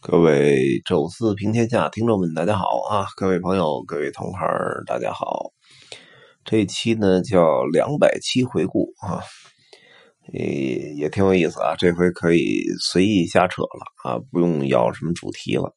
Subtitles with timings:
[0.00, 3.08] 各位周四平天下听众们，大家好啊！
[3.16, 4.48] 各位朋友，各位同行，
[4.86, 5.50] 大家好。
[6.44, 9.20] 这一期呢叫两百期回顾啊，
[10.32, 11.74] 也也挺有意思啊。
[11.76, 13.68] 这回可以随意瞎扯了
[14.04, 15.74] 啊，不用要什么主题了。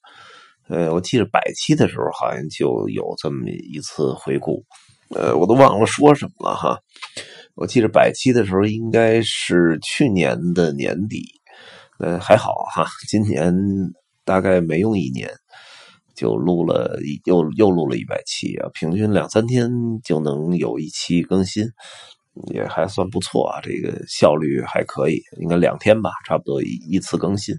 [0.70, 4.64] 呃，我记得百期的时候好像就有这么一次回顾，
[5.16, 6.80] 呃，我都忘了说什么了哈。
[7.56, 11.24] 我记得百期的时候应该是去年的年底，
[11.98, 13.52] 呃，还好哈，今年。
[14.24, 15.30] 大概没用一年，
[16.16, 19.70] 就录了又又录了一百期啊，平均两三天
[20.04, 21.66] 就能有一期更新，
[22.54, 27.56] 也还算不错啊，这个效率还可以，应该两天吧，差不多一一次更新。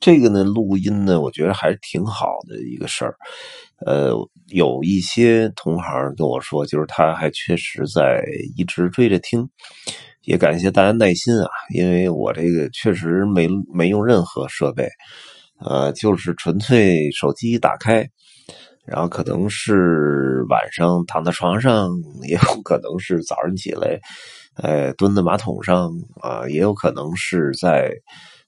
[0.00, 3.16] 这个呢，录音呢，我觉得还是挺好的一个事儿。
[3.84, 4.12] 呃，
[4.46, 8.22] 有一些同行跟我说，就是他还确实在
[8.56, 9.48] 一直追着听。
[10.28, 14.86] 也感谢大家耐心啊，因为我这个确实没没用任何设备，
[15.58, 18.06] 呃，就是纯粹手机打开，
[18.84, 21.88] 然后可能是晚上躺在床上，
[22.28, 23.98] 也有可能是早上起来，
[24.56, 25.90] 呃，蹲在马桶上
[26.20, 27.90] 啊，也有可能是在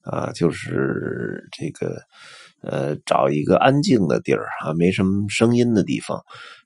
[0.02, 1.96] 啊，就是这个
[2.60, 6.20] 呃，找一个安静的地儿啊，没什么声音的地方。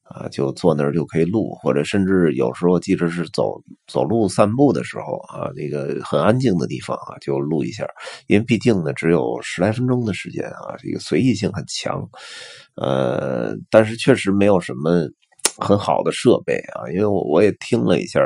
[0.05, 7.87] 啊，就坐那儿就可以录，或者甚至有时候记着是走走路散步的时候啊，那个很安静的地方啊，就录一下。
[8.27, 12.07] 因为毕竟呢，只有十来分钟的时间啊，这个随意性很强。
[12.77, 15.09] 呃，但是确实没有什么
[15.59, 18.21] 很好的设备啊，因为我我也听了一下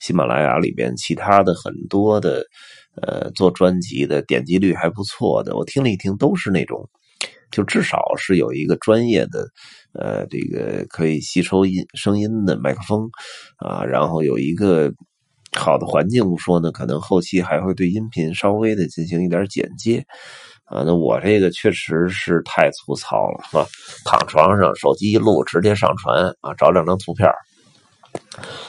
[0.00, 2.44] 喜马拉雅里边其他的很多的
[3.00, 6.86] 呃做专辑的点击率还不错的，我听了一听都是那种。
[7.52, 9.46] 就至少是有一个专业的，
[9.92, 13.10] 呃，这个可以吸收音声音的麦克风
[13.58, 14.90] 啊，然后有一个
[15.54, 20.02] 好的环境，说呢，可能后期还会对音频稍微的进行一点剪接
[20.64, 20.82] 啊。
[20.84, 23.66] 那我这个确实是太粗糙了，是吧？
[24.06, 27.28] 躺床上，手机一录，直接上传啊，找两张图片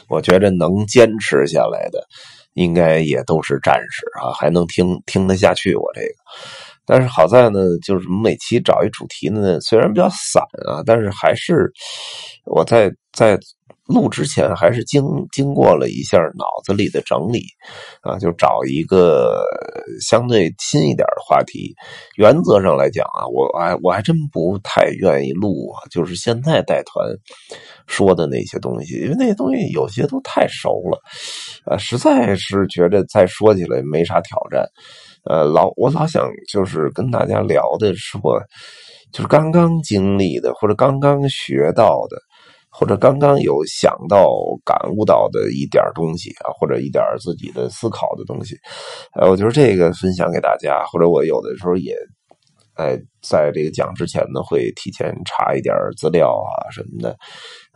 [0.09, 2.05] 我觉着能坚持下来的，
[2.53, 5.73] 应该也都是战士啊，还能听听得下去。
[5.73, 6.07] 我这个。
[6.85, 11.71] 但是好在呢，就是每期找一主题呢，虽然比较散啊，但是还是
[12.45, 13.39] 我在在
[13.87, 17.43] 录之前还是经经过了一下脑子里的整理
[18.01, 19.45] 啊，就找一个
[20.01, 21.75] 相对新一点的话题。
[22.15, 27.05] 原则上来讲啊，我还我还真不太愿意录啊，就是现在带团
[27.85, 31.01] 说的那些东西，因为那些东西有些都太熟了，
[31.65, 34.65] 呃，实在是觉得再说起来没啥挑战。
[35.25, 38.37] 呃，老我老想就是跟大家聊的是我，
[39.13, 42.17] 就是刚刚经历的，或者刚刚学到的，
[42.69, 44.27] 或者刚刚有想到、
[44.65, 48.57] 感悟到的一点东西啊，或者一点自己的思考的东西。
[49.13, 51.95] 呃，我觉得这个分享给大家，或者我有的时候也，
[52.75, 57.15] 哎，在这个讲之前呢，会提前查一点资料啊什么的。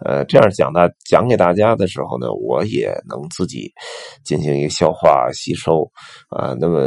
[0.03, 3.71] 呃，这样讲大讲给大家的时候呢，我也能自己
[4.25, 5.89] 进行一个消化吸收
[6.29, 6.53] 啊。
[6.59, 6.81] 那么。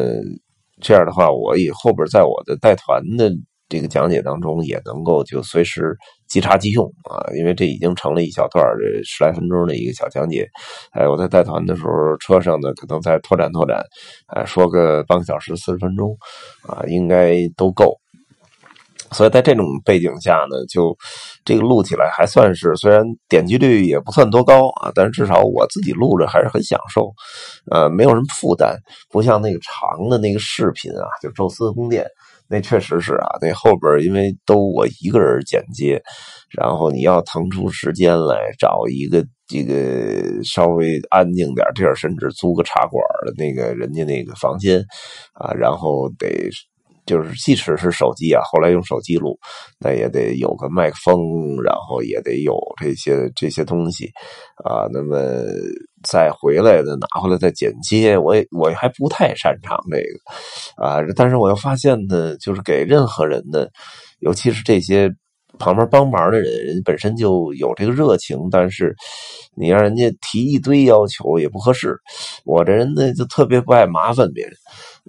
[0.81, 3.31] 这样的话，我以后边在我的带团的
[3.69, 5.97] 这个讲解当中，也能够就随时
[6.29, 10.49] 即插即用啊，因为这已经成了一小段这十来分钟的一个小讲解。
[10.93, 13.81] 哎，我在带团的时候，车上呢可能再拓展拓展，
[14.27, 16.17] 哎，说个半个小时、四十分钟
[16.67, 18.01] 啊，应该都够。
[19.13, 20.97] 所以在这种背景下呢，就
[21.45, 27.13] 这个录起来还算是，虽然点击率也不算多高啊，但是至少我自己录着还是很享受，
[27.71, 28.77] 呃，没有什么负担，
[29.11, 32.07] 不像那个长的那个视频啊，就宙斯宫殿，
[32.49, 36.01] 那确实是啊，那后边因为都我一个人剪接，
[36.51, 44.85] 然后你要腾出时间来找一个这个稍微安静点地儿，甚至租个茶馆的那个人家那个房间
[45.35, 46.49] 啊，然后得。
[47.11, 49.37] 就是即使是手机啊，后来用手机录，
[49.81, 54.07] 那也得有个麦克风，然后也得有这些这些东西
[54.65, 54.87] 啊。
[54.93, 55.17] 那么
[56.05, 61.01] 再回来的拿回来再剪接，我也我还不太擅长这个啊。
[61.17, 63.69] 但是我又发现呢，就是给任何人的，
[64.21, 65.11] 尤其是这些。
[65.59, 68.95] 旁边帮忙的人，人本身就有这个热情，但是
[69.55, 71.99] 你让人家提一堆要求也不合适。
[72.45, 74.55] 我这人呢，就特别不爱麻烦别人，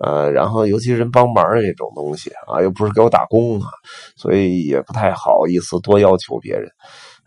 [0.01, 3.67] 呃，然后尤其是人帮忙的这种东西啊，又不是给我打工啊，
[4.15, 6.69] 所以也不太好意思多要求别人。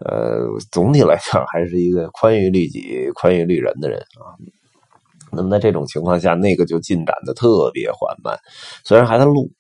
[0.01, 0.41] 呃，
[0.73, 4.35] 总体来讲，还是一个宽于律己、宽于律人的人啊。
[5.37, 8.39] 那么在这种情况下，那个就进展的特别缓慢。
[8.85, 9.51] 虽然还在录，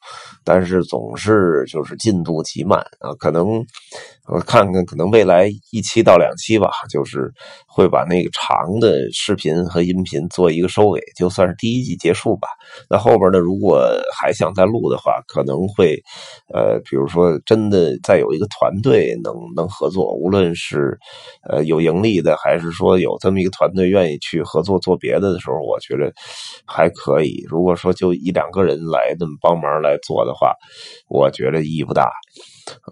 [0.45, 3.15] 但是总是就是进度极慢啊。
[3.19, 3.65] 可能
[4.27, 7.33] 我看看，可能未来一期到两期吧，就是
[7.67, 12.49] 会把那个长的视频和音频做一个收尾，就算是第一季结束吧。
[12.89, 13.85] 那后边呢，如果
[14.17, 15.97] 还想再录的话，可能会，
[16.53, 20.99] 呃，比如说真的再有一个团队能能合作，无论是
[21.49, 26.13] 呃有盈利的，还是说有这么一个团队愿意去合作做别的的时候，我觉得
[26.67, 27.45] 还可以。
[27.49, 30.55] 如果说就一两个人来那么帮忙来做的话，
[31.09, 32.11] 我觉得意义不大。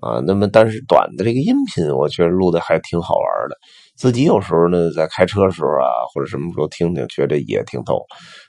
[0.02, 3.56] 啊，那么但是短的这个音频，我觉得录的还挺好玩的。
[3.96, 8.04] 自己有时候呢，在开车时候啊，或者什么时候听听，觉得也挺逗。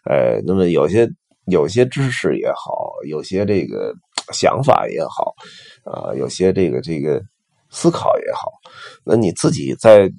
[0.10, 1.08] 呃，那么有些
[1.46, 3.94] 有些知识也好，有些这个
[4.34, 5.34] 想法也好，
[5.86, 7.22] 啊，有些这个这个
[7.70, 8.52] 思考也好，
[9.06, 10.10] 那你自己在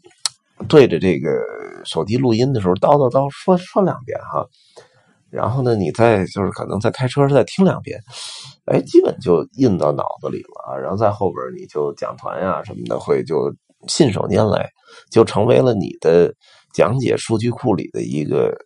[0.69, 1.31] 对着这个
[1.85, 4.47] 手机录音的时候，叨叨叨说说两遍哈。
[5.31, 7.99] 然后呢，你再就是可能在开车时再听两遍，
[8.67, 10.79] 哎，基本就印到脑子里了啊。
[10.79, 13.53] 然后在后边你就讲团呀什么的，会就
[13.89, 14.71] 信手拈来，
[15.11, 16.33] 就成为了你的
[16.73, 18.57] 讲解数据库里的一个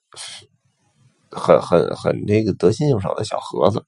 [1.30, 3.82] 很很很这个得心应手的小盒子。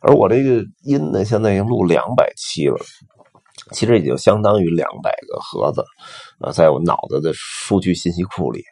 [0.00, 2.76] 而我这个音呢，现在已经录两百期了，
[3.72, 5.84] 其实也就相当于两百个盒子
[6.40, 8.62] 啊，在我脑子的数据信息库里。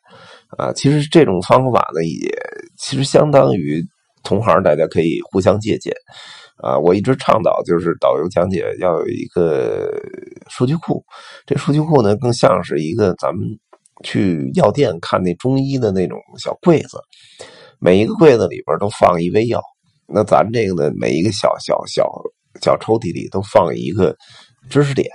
[0.56, 2.34] 啊，其实这种方法呢，也
[2.78, 3.84] 其实相当于
[4.22, 5.94] 同行，大家可以互相借鉴。
[6.56, 9.88] 啊，我一直倡导就是导游讲解要有一个
[10.48, 11.04] 数据库，
[11.46, 13.46] 这数据库呢更像是一个咱们
[14.02, 16.98] 去药店看那中医的那种小柜子，
[17.78, 19.62] 每一个柜子里边都放一味药，
[20.06, 22.10] 那咱这个呢，每一个小小小
[22.60, 24.16] 小抽屉里都放一个
[24.68, 25.08] 知识点，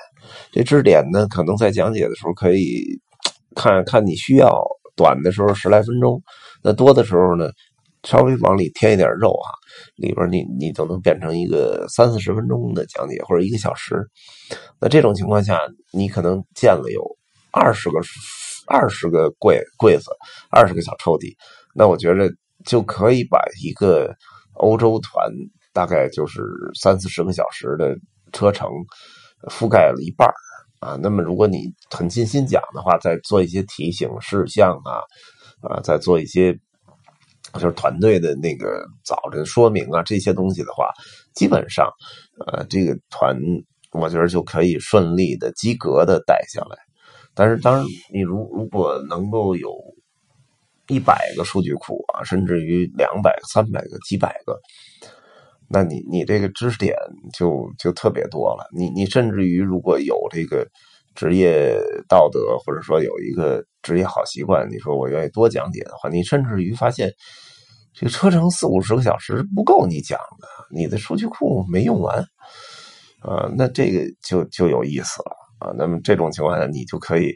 [0.52, 2.84] 这知识点呢，可能在讲解的时候可以
[3.56, 4.64] 看看你需要。
[4.96, 6.22] 短的时候十来分钟，
[6.62, 7.50] 那多的时候呢，
[8.04, 9.50] 稍微往里添一点肉啊，
[9.96, 13.96] 里边你你都能变成一个三四十分钟的讲解或者一个小时。
[14.80, 15.60] 那这种情况下，
[15.92, 17.02] 你可能建了有
[17.52, 17.98] 二十个
[18.68, 20.12] 二十个柜柜子，
[20.52, 21.34] 二十个小抽屉，
[21.74, 22.30] 那我觉得
[22.64, 24.14] 就可以把一个
[24.54, 25.28] 欧洲团
[25.74, 26.44] 大概就是
[26.80, 27.96] 三四十个小时的
[28.32, 28.70] 车程
[29.50, 30.30] 覆盖了一半
[30.80, 35.00] 啊，那么如果你很尽心讲的话，再做一些提醒事项啊，
[35.62, 36.54] 啊，再做一些
[37.54, 40.90] 就是团队的那个早晨说明啊这些东西的话，
[41.34, 41.90] 基本上，
[42.46, 43.38] 呃，这个团
[43.92, 46.78] 我觉得就可以顺利的及格的带下来。
[47.34, 49.74] 但是，当然，你如如果能够有
[50.88, 54.60] 一百个数据库啊，甚至于两百个、三百个、几百个。
[55.74, 56.96] 那你你这个知识点
[57.34, 60.68] 就就特别多了，你你甚至于如果有这个
[61.16, 61.76] 职业
[62.08, 67.12] 道德，或者说有一个职业好习惯，你说我愿意多讲解的话，你甚至于发现
[67.92, 72.20] 这个车程四五十个小时不够你讲的，你的数据库没用完
[73.20, 75.74] 啊，那这个就就有意思了啊。
[75.76, 77.36] 那么这种情况下，你就可以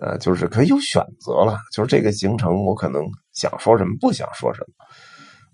[0.00, 3.02] 呃，就是可以有选择了，就是这个行程我可能
[3.32, 4.74] 想说什么，不想说什么。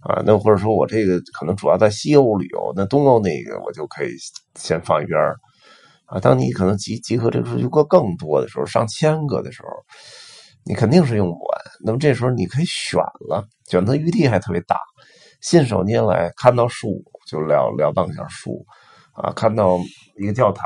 [0.00, 4.10] 啊，那或者说我这个可能主要在西欧旅游，那东欧那个我就可以
[4.54, 5.18] 先放一边
[6.06, 9.68] 啊，当你可能集集合这个数据库更多的时候，上千个的时候，
[10.64, 11.60] 你肯定是用不完。
[11.84, 14.80] 那么这时候你可以选了，选择余地还特别大，
[15.40, 18.64] 信手拈来，看到树就聊聊半个小时树，
[19.12, 19.78] 啊，看到
[20.16, 20.64] 一个教堂，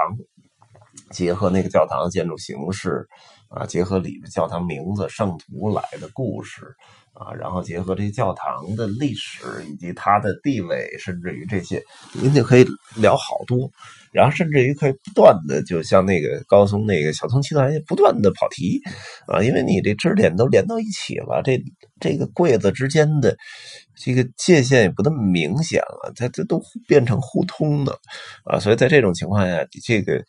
[1.10, 3.06] 结合那个教堂的建筑形式，
[3.54, 6.74] 啊，结合里面教堂名字、圣徒来的故事。
[7.14, 11.84] 啊，然后结合这教堂的历史以及它的地位，甚至于这些，
[12.14, 12.66] 您就可以
[12.96, 13.70] 聊好多。
[14.12, 18.80] 然后甚至于可以不断的，就像那个高松那个小松奇团，不断的跑题
[19.26, 21.62] 啊，因为你这知识点都连到一起了，这
[22.00, 23.36] 这个柜子之间的
[23.94, 27.92] 这个界限也不那么明显了，它这都变成互通的
[28.46, 30.24] 啊，所以在这种情况下，这个。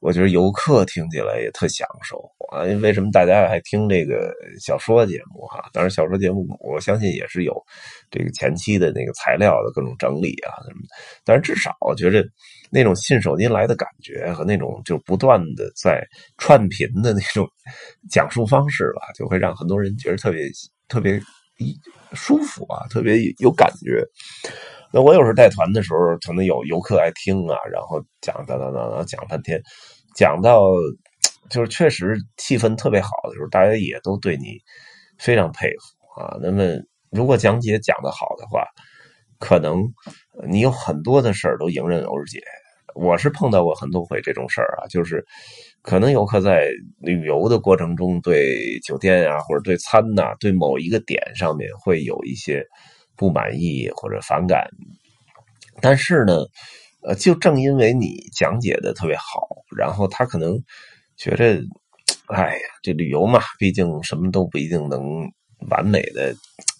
[0.00, 2.18] 我觉得游客听起来也特享受
[2.50, 2.62] 啊！
[2.80, 5.62] 为什么大家还听这个小说节目哈？
[5.74, 7.54] 当然，小说节目我相信也是有
[8.10, 10.80] 这个前期的那个材料的各种整理啊什么。
[11.22, 12.24] 但是至少我觉得
[12.70, 16.02] 那种信手拈来的感觉和那种就不断的在
[16.38, 17.46] 串频的那种
[18.10, 20.48] 讲述方式吧，就会让很多人觉得特别
[20.88, 21.20] 特别
[22.14, 24.02] 舒服啊，特别有感觉。
[24.92, 29.62] 那我有时候带团的时候，可能有游客爱听啊，然后讲讲讲讲讲半天，
[30.16, 30.60] 讲到
[31.48, 34.58] 就是确实气氛特别好的时候，大家也都对你
[35.16, 36.36] 非常佩服啊。
[36.42, 36.64] 那么
[37.10, 38.64] 如果讲解讲的好的话，
[39.38, 39.84] 可能
[40.48, 42.40] 你有很多的事儿都迎刃而解。
[42.96, 45.24] 我是碰到过很多回这种事儿啊，就是
[45.82, 46.68] 可能游客在
[46.98, 52.66] 旅游的过程中对酒店啊或者对餐呐对某一个点上面会有一些。
[53.20, 54.66] 不满意或者反感，
[55.82, 56.38] 但是呢，
[57.02, 59.46] 呃，就正因为你讲解的特别好，
[59.76, 60.58] 然后他可能
[61.18, 61.62] 觉着，
[62.32, 65.02] 哎呀，这旅游嘛，毕竟什么都不一定能
[65.68, 66.34] 完美的，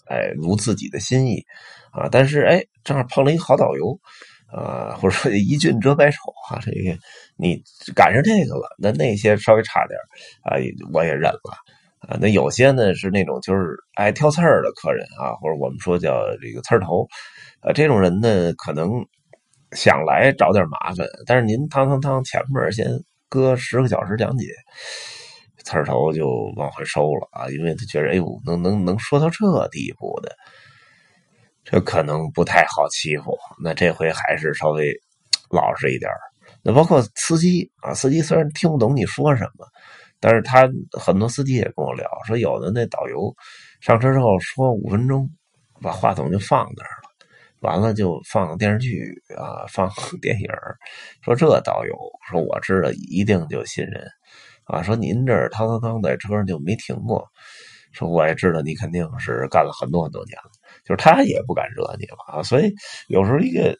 [0.09, 1.45] 哎，如自己的心意
[1.91, 2.09] 啊。
[2.11, 3.99] 但是哎，正好碰了一个好导游
[4.51, 6.17] 啊，或者说一俊遮百丑
[6.49, 6.97] 啊，这个
[7.37, 7.61] 你
[7.93, 9.99] 赶上这个了，那那些稍微差点
[10.41, 10.57] 啊，
[10.91, 11.55] 我也忍了。
[12.07, 17.07] 啊，那有些呢是那种就是爱挑刺儿的客人啊，或者我们说叫这个刺儿头，
[17.61, 18.89] 啊，这种人呢可能
[19.73, 22.87] 想来找点麻烦，但是您汤汤汤前面先
[23.29, 24.47] 搁十个小时讲解，
[25.63, 30.35] 刺儿头就往回收了啊，因为他觉得哎呦，能能能说到这地步的，
[31.63, 33.37] 这可能不太好欺负。
[33.63, 34.91] 那这回还是稍微
[35.51, 36.09] 老实一点
[36.63, 39.67] 那包括司机啊，司机虽然听不懂你说什么。
[40.21, 43.35] 但是他很多司机也跟我聊，说有的那导游
[43.81, 45.27] 上车之后说五分钟，
[45.81, 47.09] 把话筒就放那儿了，
[47.61, 49.01] 完了就放电视剧
[49.35, 50.47] 啊，放电影
[51.25, 51.95] 说这导游
[52.29, 54.07] 说我知道一定就信任
[54.65, 57.27] 啊，说您这汤汤汤在车上就没停过，
[57.91, 60.51] 说我也知道你肯定是干了很多很多年了，
[60.85, 62.43] 就是他也不敢惹你了啊。
[62.43, 62.71] 所以
[63.07, 63.75] 有时候一个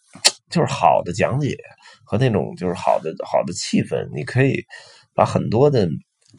[0.49, 1.55] 就是好的讲解
[2.03, 4.65] 和那种就是好的好的气氛，你可以
[5.13, 5.87] 把很多的。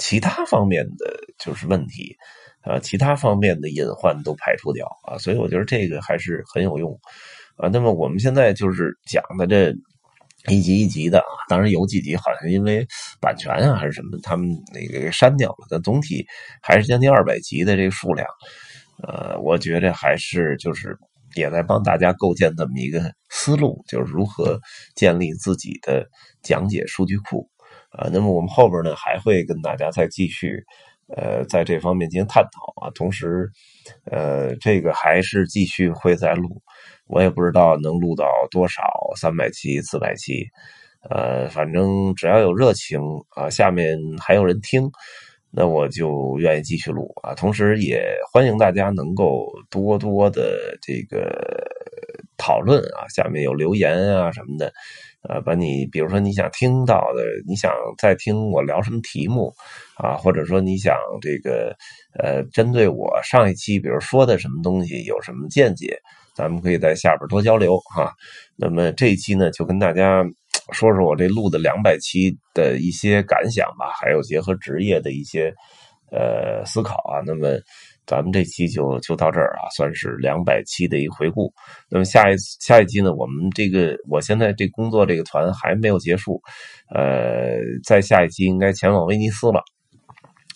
[0.03, 1.07] 其他方面的
[1.39, 2.17] 就是问题，
[2.63, 6.99] 啊，其他方面的隐患都排除掉啊，所以我觉得这个还是很有用
[7.57, 7.69] 啊。
[7.73, 9.73] 那么我们现在就是讲的这
[10.49, 12.85] 一集一集的啊，当然有几集好像因为
[13.21, 16.27] 版权啊还是什么，他们那个给删掉了，但总体
[16.61, 18.27] 还是将近二百集的这个数量，
[19.07, 20.99] 呃，我觉得还是就是
[21.37, 24.59] 也在帮大家构建这么一个思路，就是如何
[24.97, 26.05] 建立自己的
[26.43, 27.49] 讲解数据库。
[27.93, 30.65] 啊，那么我们后边呢还会跟大家再继续，
[31.15, 32.91] 呃，在这方面进行探讨啊。
[32.95, 33.51] 同时，
[34.11, 36.63] 呃，这个还是继续会再录，
[37.07, 38.83] 我也不知道能录到多少，
[39.17, 40.47] 三百期、四百期，
[41.11, 43.01] 呃，反正只要有热情
[43.37, 44.91] 啊，下面还有人听，
[45.51, 47.35] 那我就愿意继续录啊。
[47.35, 51.31] 同时也欢迎大家能够多多的这个
[52.43, 54.73] 讨论啊，下面有留言啊什么的。
[55.29, 59.55] 呃，把你比如说你想听到的，你想再听我聊什么题目
[59.97, 61.73] 啊，或者说你想这个
[62.19, 65.97] 呃，针对我上一期比如说的什么东西有什么见解，
[66.35, 68.13] 咱们可以在下边多交流哈。
[68.57, 70.25] 那么这一期呢，就跟大家
[70.73, 75.55] 说说我这录的两百期的一些感想吧，还有结合职业的一些
[76.11, 77.23] 呃思考啊。
[77.25, 77.47] 那么。
[78.07, 81.53] 咱们这期就就到这儿啊，算是两百期的一个回顾。
[81.89, 86.43] 那么下一下一期呢，我们这个我现在这工作这个团还没有结束，
[86.95, 89.63] 呃，在下一期应该前往威尼斯了。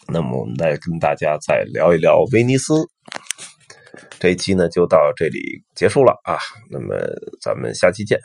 [0.09, 2.75] 那么我们再跟大家再聊一聊威尼斯。
[4.19, 5.41] 这一期呢就到这里
[5.75, 6.39] 结束了啊，
[6.71, 6.97] 那么
[7.41, 8.19] 咱们下期见。